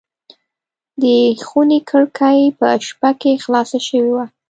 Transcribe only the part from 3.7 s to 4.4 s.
شوې وه.